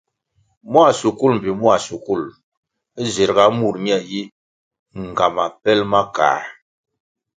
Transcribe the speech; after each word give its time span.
Mua 0.71 0.89
shukul 0.99 1.31
mbpi 1.35 1.51
mua 1.61 1.75
shukul 1.85 2.21
zirʼga 3.13 3.45
mur 3.57 3.75
ñe 3.85 3.95
yi 4.09 4.21
ngama 5.09 5.45
pel 5.61 5.79
ma 5.91 6.01
kā. 6.15 6.29